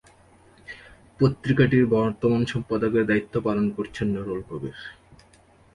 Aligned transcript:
পত্রিকাটির 1.19 1.85
বর্তমান 1.87 2.41
সম্পাদকের 2.45 3.03
দায়িত্ব 3.05 3.33
পালন 3.41 3.65
করছেন 3.77 4.07
নুরুল 4.13 4.41
কবির। 4.49 4.77